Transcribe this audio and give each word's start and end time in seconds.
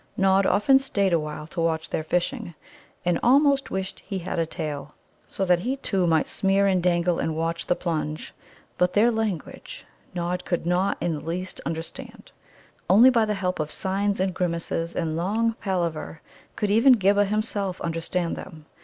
Nod 0.17 0.47
often 0.47 0.79
stayed 0.79 1.13
awhile 1.13 1.45
to 1.45 1.61
watch 1.61 1.91
their 1.91 2.03
fishing, 2.03 2.55
and 3.05 3.19
almost 3.21 3.69
wished 3.69 3.99
he 4.03 4.17
had 4.17 4.39
a 4.39 4.47
tail, 4.47 4.95
so 5.27 5.45
that 5.45 5.59
he, 5.59 5.75
too, 5.75 6.07
might 6.07 6.25
smear 6.25 6.65
and 6.65 6.81
dangle 6.81 7.19
and 7.19 7.35
watch 7.35 7.67
and 7.69 7.79
plunge. 7.79 8.33
But 8.79 8.93
their 8.93 9.11
language 9.11 9.85
Nod 10.15 10.43
could 10.43 10.65
not 10.65 10.97
in 11.01 11.13
the 11.13 11.23
least 11.23 11.61
understand. 11.67 12.31
Only 12.89 13.11
by 13.11 13.25
the 13.25 13.35
help 13.35 13.59
of 13.59 13.69
signs 13.69 14.19
and 14.19 14.33
grimaces 14.33 14.95
and 14.95 15.15
long 15.15 15.53
palaver 15.61 16.23
could 16.55 16.71
even 16.71 16.93
Ghibba 16.97 17.25
himself 17.25 17.79
understand 17.81 18.35
them. 18.35 18.65